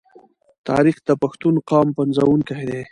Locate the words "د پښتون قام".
1.07-1.87